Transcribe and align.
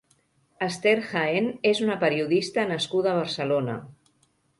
Esther 0.67 0.93
Jaén 1.09 1.49
és 1.71 1.81
una 1.87 1.97
periodista 2.05 2.65
nascuda 2.71 3.13
a 3.13 3.19
Barcelona. 3.19 3.77